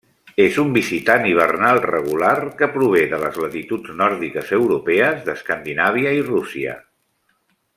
[0.43, 6.75] És un visitant hivernal regular que prové de les latituds nòrdiques europees d'Escandinàvia i Rússia.